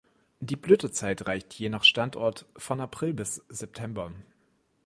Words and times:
Die 0.39 0.55
Blütezeit 0.55 1.27
reicht 1.27 1.53
je 1.53 1.69
nach 1.69 1.83
Standort 1.83 2.47
von 2.57 2.81
April 2.81 3.13
bis 3.13 3.35
September. 3.49 4.11